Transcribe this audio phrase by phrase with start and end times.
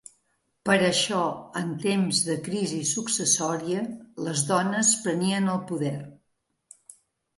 [0.67, 1.19] Per això,
[1.61, 3.83] en temps de crisi successòria,
[4.29, 5.97] les dones prenien el poder.